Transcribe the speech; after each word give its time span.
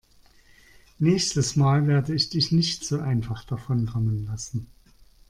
Nächstes 0.97 1.55
Mal 1.55 1.85
werde 1.87 2.15
ich 2.15 2.27
dich 2.31 2.51
nicht 2.51 2.83
so 2.83 3.01
einfach 3.01 3.43
davonkommen 3.43 4.25
lassen. 4.25 4.65